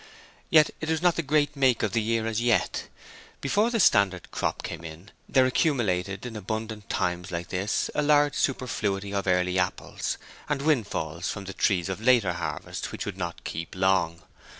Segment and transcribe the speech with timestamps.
[0.49, 2.87] Yet it was not the great make of the year as yet;
[3.39, 8.33] before the standard crop came in there accumulated, in abundant times like this, a large
[8.33, 10.17] superfluity of early apples,
[10.49, 14.23] and windfalls from the trees of later harvest, which would not keep long.